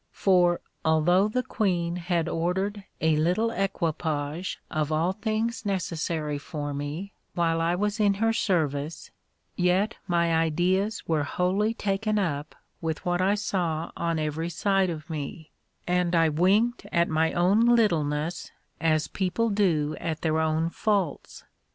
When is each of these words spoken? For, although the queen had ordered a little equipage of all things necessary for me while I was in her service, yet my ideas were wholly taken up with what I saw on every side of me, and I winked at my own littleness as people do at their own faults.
For, 0.13 0.61
although 0.83 1.27
the 1.27 1.43
queen 1.43 1.97
had 1.97 2.27
ordered 2.27 2.85
a 3.01 3.15
little 3.17 3.51
equipage 3.51 4.59
of 4.71 4.91
all 4.91 5.11
things 5.11 5.63
necessary 5.63 6.39
for 6.39 6.73
me 6.73 7.13
while 7.35 7.61
I 7.61 7.75
was 7.75 7.99
in 7.99 8.15
her 8.15 8.33
service, 8.33 9.11
yet 9.55 9.97
my 10.07 10.33
ideas 10.35 11.03
were 11.07 11.21
wholly 11.23 11.75
taken 11.75 12.17
up 12.17 12.55
with 12.81 13.05
what 13.05 13.21
I 13.21 13.35
saw 13.35 13.91
on 13.95 14.17
every 14.17 14.49
side 14.49 14.89
of 14.89 15.07
me, 15.07 15.51
and 15.85 16.15
I 16.15 16.29
winked 16.29 16.87
at 16.91 17.07
my 17.07 17.33
own 17.33 17.59
littleness 17.59 18.51
as 18.79 19.07
people 19.07 19.51
do 19.51 19.95
at 19.99 20.21
their 20.23 20.39
own 20.39 20.71
faults. 20.71 21.43